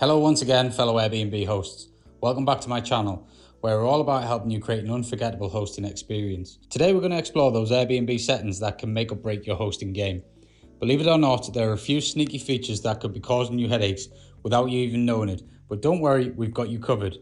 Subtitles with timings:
[0.00, 1.88] Hello once again, fellow Airbnb hosts.
[2.20, 3.26] Welcome back to my channel,
[3.62, 6.60] where we're all about helping you create an unforgettable hosting experience.
[6.70, 9.92] Today we're going to explore those Airbnb settings that can make or break your hosting
[9.92, 10.22] game.
[10.78, 13.68] Believe it or not, there are a few sneaky features that could be causing you
[13.68, 14.06] headaches
[14.44, 17.18] without you even knowing it, but don't worry, we've got you covered.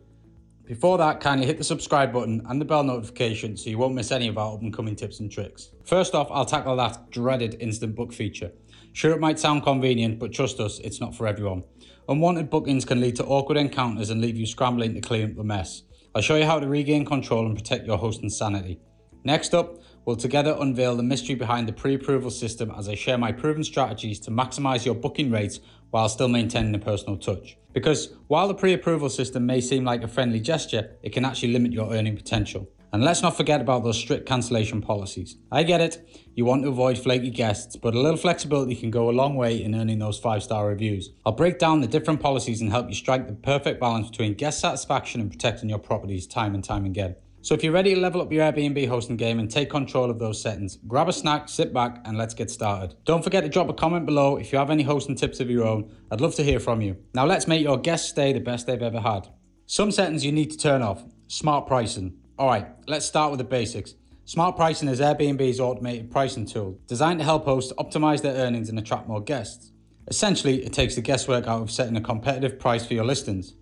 [0.66, 4.12] Before that, kindly hit the subscribe button and the bell notification so you won't miss
[4.12, 5.70] any of our up and coming tips and tricks.
[5.86, 8.52] First off, I'll tackle that dreaded instant book feature.
[8.92, 11.62] Sure, it might sound convenient, but trust us, it's not for everyone.
[12.08, 15.42] Unwanted bookings can lead to awkward encounters and leave you scrambling to clean up the
[15.42, 15.82] mess.
[16.14, 18.78] I'll show you how to regain control and protect your hosting sanity.
[19.24, 23.32] Next up, we'll together unveil the mystery behind the pre-approval system as I share my
[23.32, 25.58] proven strategies to maximize your booking rates
[25.90, 27.58] while still maintaining a personal touch.
[27.72, 31.72] Because while the pre-approval system may seem like a friendly gesture, it can actually limit
[31.72, 32.68] your earning potential.
[32.92, 35.36] And let's not forget about those strict cancellation policies.
[35.50, 39.10] I get it, you want to avoid flaky guests, but a little flexibility can go
[39.10, 41.10] a long way in earning those five star reviews.
[41.24, 44.60] I'll break down the different policies and help you strike the perfect balance between guest
[44.60, 47.16] satisfaction and protecting your properties time and time again.
[47.46, 50.18] So if you're ready to level up your Airbnb hosting game and take control of
[50.18, 52.96] those settings, grab a snack, sit back, and let's get started.
[53.04, 55.64] Don't forget to drop a comment below if you have any hosting tips of your
[55.64, 55.88] own.
[56.10, 56.96] I'd love to hear from you.
[57.14, 59.28] Now let's make your guest stay the best they've ever had.
[59.66, 61.04] Some settings you need to turn off.
[61.28, 62.18] Smart pricing.
[62.38, 63.94] Alright, let's start with the basics.
[64.26, 68.78] Smart Pricing is Airbnb's automated pricing tool, designed to help hosts optimize their earnings and
[68.78, 69.72] attract more guests.
[70.06, 73.54] Essentially, it takes the guesswork out of setting a competitive price for your listings.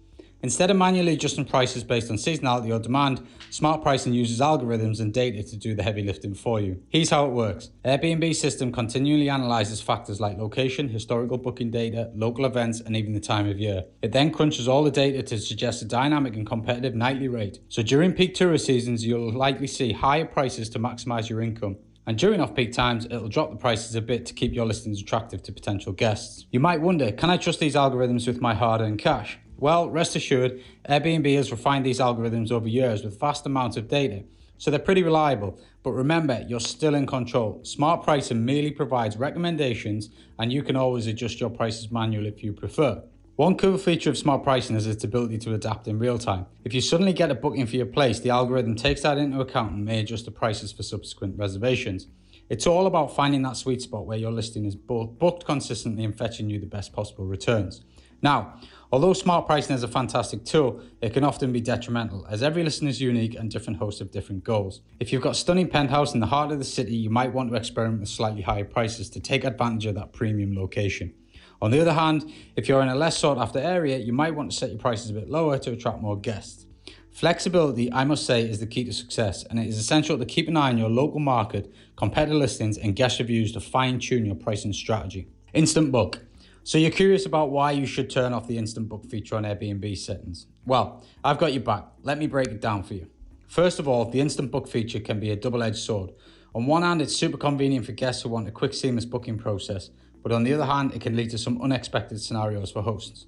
[0.45, 5.11] Instead of manually adjusting prices based on seasonality or demand, Smart Pricing uses algorithms and
[5.11, 6.83] data to do the heavy lifting for you.
[6.91, 7.71] Here's how it works.
[7.83, 13.21] Airbnb system continually analyzes factors like location, historical booking data, local events, and even the
[13.21, 13.85] time of year.
[14.03, 17.61] It then crunches all the data to suggest a dynamic and competitive nightly rate.
[17.71, 21.79] So during peak tourist seasons, you'll likely see higher prices to maximize your income.
[22.07, 25.43] And during off-peak times, it'll drop the prices a bit to keep your listings attractive
[25.45, 26.45] to potential guests.
[26.51, 29.39] You might wonder, can I trust these algorithms with my hard-earned cash?
[29.59, 34.25] Well, rest assured, Airbnb has refined these algorithms over years with vast amounts of data,
[34.59, 35.59] so they're pretty reliable.
[35.83, 37.61] But remember, you're still in control.
[37.63, 42.53] Smart Pricing merely provides recommendations, and you can always adjust your prices manually if you
[42.53, 43.03] prefer.
[43.37, 46.47] One cool feature of smart pricing is its ability to adapt in real time.
[46.63, 49.73] If you suddenly get a booking for your place, the algorithm takes that into account
[49.73, 52.07] and may adjust the prices for subsequent reservations.
[52.49, 56.49] It's all about finding that sweet spot where your listing is booked consistently and fetching
[56.49, 57.83] you the best possible returns.
[58.23, 58.61] Now,
[58.95, 62.87] although smart pricing is a fantastic tool, it can often be detrimental as every listing
[62.87, 64.83] is unique and different hosts have different goals.
[65.01, 67.57] If you've got stunning penthouse in the heart of the city, you might want to
[67.57, 71.13] experiment with slightly higher prices to take advantage of that premium location.
[71.61, 74.53] On the other hand, if you're in a less sought after area, you might want
[74.53, 76.67] to set your prices a bit lower to attract more guests.
[77.11, 80.47] Flexibility, I must say, is the key to success, and it is essential to keep
[80.47, 84.37] an eye on your local market, competitor listings, and guest reviews to fine tune your
[84.37, 85.27] pricing strategy.
[85.53, 86.21] Instant Book.
[86.67, 89.99] So you're curious about why you should turn off the instant book feature on Airbnb
[89.99, 90.47] settings?
[90.65, 91.85] Well, I've got your back.
[92.03, 93.07] Let me break it down for you.
[93.47, 96.13] First of all, the instant book feature can be a double-edged sword.
[96.55, 99.91] On one hand, it's super convenient for guests who want a quick, seamless booking process,
[100.23, 103.27] but on the other hand, it can lead to some unexpected scenarios for hosts.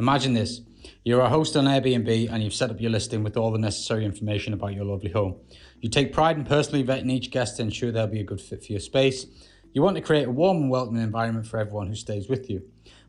[0.00, 0.62] Imagine this.
[1.04, 4.06] You're a host on Airbnb and you've set up your listing with all the necessary
[4.06, 5.36] information about your lovely home.
[5.80, 8.64] You take pride in personally vetting each guest to ensure they'll be a good fit
[8.64, 9.26] for your space.
[9.72, 12.62] You want to create a warm and welcoming environment for everyone who stays with you.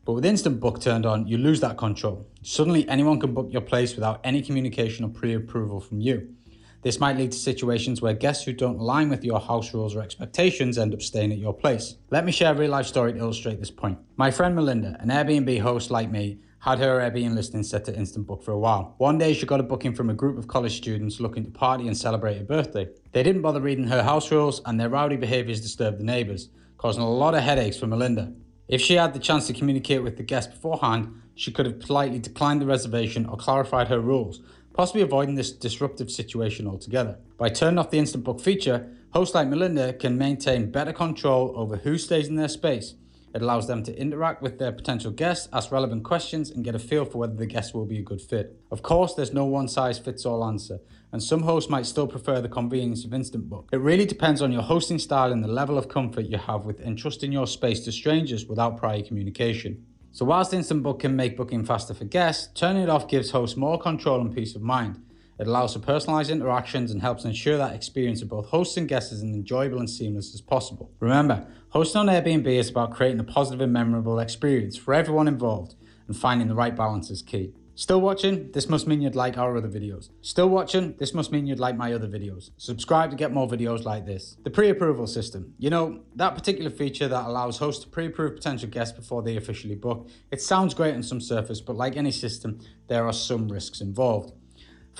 [0.04, 2.26] But with Instant Book turned on, you lose that control.
[2.42, 6.34] Suddenly, anyone can book your place without any communication or pre approval from you.
[6.82, 10.00] This might lead to situations where guests who don't align with your house rules or
[10.00, 11.96] expectations end up staying at your place.
[12.10, 13.98] Let me share a real life story to illustrate this point.
[14.16, 18.26] My friend Melinda, an Airbnb host like me, had her Airbnb listing set to instant
[18.26, 18.94] book for a while.
[18.98, 21.86] One day she got a booking from a group of college students looking to party
[21.86, 22.86] and celebrate a birthday.
[23.12, 27.02] They didn't bother reading her house rules and their rowdy behaviours disturbed the neighbours, causing
[27.02, 28.34] a lot of headaches for Melinda.
[28.68, 32.18] If she had the chance to communicate with the guests beforehand, she could have politely
[32.18, 34.42] declined the reservation or clarified her rules,
[34.74, 37.18] possibly avoiding this disruptive situation altogether.
[37.38, 41.76] By turning off the instant book feature, hosts like Melinda can maintain better control over
[41.76, 42.96] who stays in their space
[43.34, 46.78] it allows them to interact with their potential guests, ask relevant questions, and get a
[46.78, 48.58] feel for whether the guest will be a good fit.
[48.70, 50.80] Of course, there's no one size fits all answer,
[51.12, 53.68] and some hosts might still prefer the convenience of Instant Book.
[53.72, 56.80] It really depends on your hosting style and the level of comfort you have with
[56.80, 59.84] entrusting your space to strangers without prior communication.
[60.12, 63.56] So, whilst Instant Book can make booking faster for guests, turning it off gives hosts
[63.56, 65.00] more control and peace of mind.
[65.40, 69.10] It allows for personalized interactions and helps ensure that experience of both hosts and guests
[69.10, 70.92] is as enjoyable and seamless as possible.
[71.00, 75.76] Remember, hosting on Airbnb is about creating a positive and memorable experience for everyone involved,
[76.06, 77.54] and finding the right balance is key.
[77.74, 78.52] Still watching?
[78.52, 80.10] This must mean you'd like our other videos.
[80.20, 80.94] Still watching?
[80.98, 82.50] This must mean you'd like my other videos.
[82.58, 84.36] Subscribe to get more videos like this.
[84.44, 85.54] The pre-approval system.
[85.58, 89.76] You know, that particular feature that allows hosts to pre-approve potential guests before they officially
[89.76, 90.10] book.
[90.30, 94.34] It sounds great on some surface, but like any system, there are some risks involved.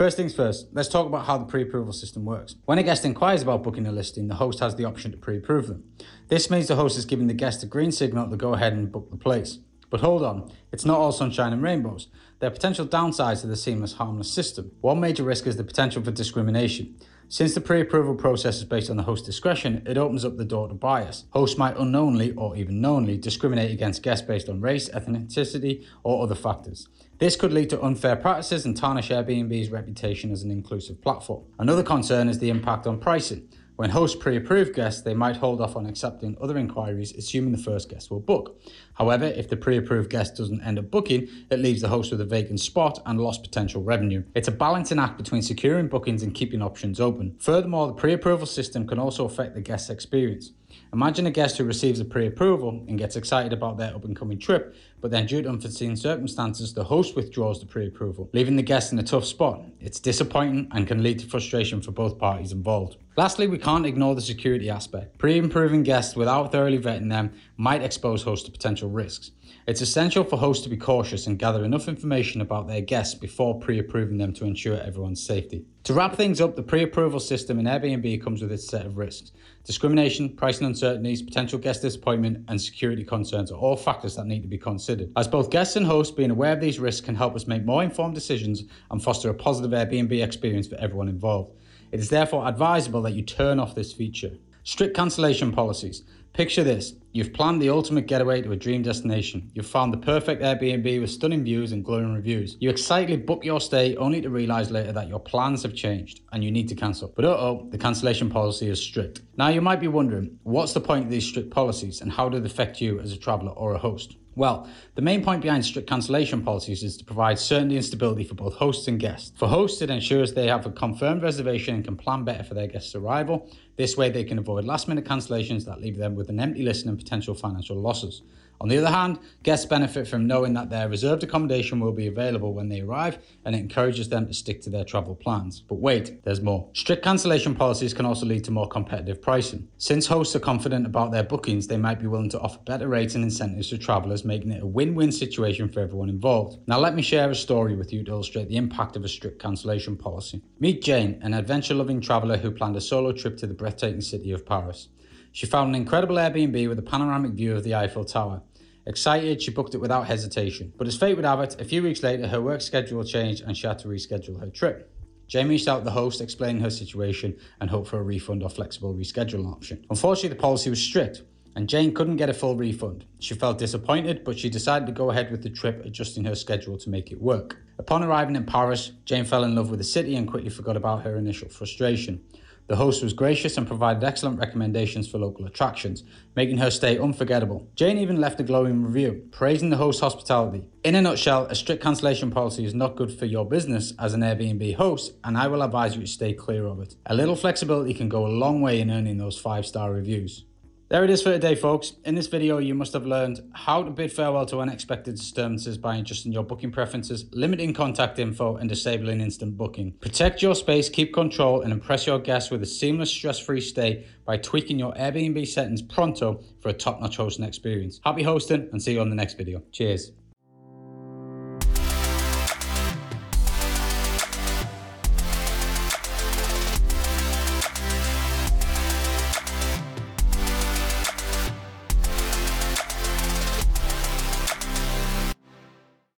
[0.00, 2.54] First things first, let's talk about how the pre-approval system works.
[2.64, 5.66] When a guest inquires about booking a listing, the host has the option to pre-approve
[5.66, 5.84] them.
[6.28, 8.90] This means the host is giving the guest a green signal to go ahead and
[8.90, 9.58] book the place.
[9.90, 12.06] But hold on, it's not all sunshine and rainbows.
[12.38, 14.70] There are potential downsides to the seamless, harmless system.
[14.80, 16.96] One major risk is the potential for discrimination.
[17.28, 20.66] Since the pre-approval process is based on the host's discretion, it opens up the door
[20.66, 21.26] to bias.
[21.30, 26.34] Hosts might unknowingly or even knowingly discriminate against guests based on race, ethnicity, or other
[26.34, 26.88] factors.
[27.18, 31.44] This could lead to unfair practices and tarnish Airbnb's reputation as an inclusive platform.
[31.58, 33.48] Another concern is the impact on pricing.
[33.80, 37.88] When hosts pre-approve guests, they might hold off on accepting other inquiries, assuming the first
[37.88, 38.60] guest will book.
[38.92, 42.26] However, if the pre-approved guest doesn't end up booking, it leaves the host with a
[42.26, 44.22] vacant spot and lost potential revenue.
[44.34, 47.36] It's a balancing act between securing bookings and keeping options open.
[47.38, 50.52] Furthermore, the pre-approval system can also affect the guest's experience.
[50.92, 55.10] Imagine a guest who receives a pre-approval and gets excited about their up-and-coming trip, but
[55.10, 59.02] then due to unforeseen circumstances, the host withdraws the pre-approval, leaving the guest in a
[59.02, 59.62] tough spot.
[59.80, 62.96] It's disappointing and can lead to frustration for both parties involved.
[63.16, 65.18] Lastly, we can't ignore the security aspect.
[65.18, 69.32] Pre-approving guests without thoroughly vetting them might expose hosts to potential risks.
[69.66, 73.58] It's essential for hosts to be cautious and gather enough information about their guests before
[73.58, 75.64] pre-approving them to ensure everyone's safety.
[75.84, 79.32] To wrap things up, the pre-approval system in Airbnb comes with its set of risks.
[79.64, 84.48] Discrimination, pricing uncertainties, potential guest disappointment, and security concerns are all factors that need to
[84.48, 85.10] be considered.
[85.16, 87.82] As both guests and hosts, being aware of these risks can help us make more
[87.82, 91.54] informed decisions and foster a positive Airbnb experience for everyone involved.
[91.92, 94.32] It is therefore advisable that you turn off this feature.
[94.64, 96.02] Strict cancellation policies.
[96.34, 99.50] Picture this you've planned the ultimate getaway to a dream destination.
[99.54, 102.56] You've found the perfect Airbnb with stunning views and glowing reviews.
[102.60, 106.44] You excitedly book your stay only to realize later that your plans have changed and
[106.44, 107.12] you need to cancel.
[107.16, 109.22] But uh oh, the cancellation policy is strict.
[109.36, 112.38] Now you might be wondering, what's the point of these strict policies and how do
[112.38, 114.16] they affect you as a traveler or a host?
[114.36, 118.34] Well, the main point behind strict cancellation policies is to provide certainty and stability for
[118.34, 119.32] both hosts and guests.
[119.36, 122.68] For hosts, it ensures they have a confirmed reservation and can plan better for their
[122.68, 123.50] guests' arrival.
[123.76, 126.86] This way, they can avoid last minute cancellations that leave them with an empty list
[126.86, 128.22] and potential financial losses.
[128.62, 132.52] On the other hand, guests benefit from knowing that their reserved accommodation will be available
[132.52, 135.60] when they arrive and it encourages them to stick to their travel plans.
[135.60, 136.68] But wait, there's more.
[136.74, 139.66] Strict cancellation policies can also lead to more competitive pricing.
[139.78, 143.14] Since hosts are confident about their bookings, they might be willing to offer better rates
[143.14, 146.58] and incentives to travelers, making it a win win situation for everyone involved.
[146.66, 149.40] Now, let me share a story with you to illustrate the impact of a strict
[149.40, 150.42] cancellation policy.
[150.58, 154.32] Meet Jane, an adventure loving traveler who planned a solo trip to the breathtaking city
[154.32, 154.88] of Paris.
[155.32, 158.42] She found an incredible Airbnb with a panoramic view of the Eiffel Tower.
[158.90, 160.72] Excited, she booked it without hesitation.
[160.76, 163.56] But as fate would have it, a few weeks later, her work schedule changed and
[163.56, 164.92] she had to reschedule her trip.
[165.28, 168.50] Jane reached out to the host, explaining her situation and hoped for a refund or
[168.50, 169.86] flexible rescheduling option.
[169.90, 171.22] Unfortunately, the policy was strict,
[171.54, 173.04] and Jane couldn't get a full refund.
[173.20, 176.76] She felt disappointed, but she decided to go ahead with the trip, adjusting her schedule
[176.78, 177.58] to make it work.
[177.78, 181.04] Upon arriving in Paris, Jane fell in love with the city and quickly forgot about
[181.04, 182.24] her initial frustration.
[182.70, 186.04] The host was gracious and provided excellent recommendations for local attractions,
[186.36, 187.68] making her stay unforgettable.
[187.74, 190.62] Jane even left a glowing review, praising the host's hospitality.
[190.84, 194.20] In a nutshell, a strict cancellation policy is not good for your business as an
[194.20, 196.94] Airbnb host, and I will advise you to stay clear of it.
[197.06, 200.44] A little flexibility can go a long way in earning those five star reviews.
[200.90, 201.92] There it is for today, folks.
[202.04, 205.94] In this video, you must have learned how to bid farewell to unexpected disturbances by
[205.94, 209.92] adjusting your booking preferences, limiting contact info, and disabling instant booking.
[210.00, 214.36] Protect your space, keep control, and impress your guests with a seamless, stress-free stay by
[214.36, 218.00] tweaking your Airbnb settings pronto for a top-notch hosting experience.
[218.04, 219.62] Happy hosting, and see you on the next video.
[219.70, 220.10] Cheers.